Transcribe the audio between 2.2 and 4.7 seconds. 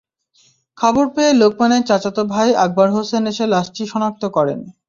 ভাই আকবর হোসেন এসে লাশটি শনাক্ত করেন।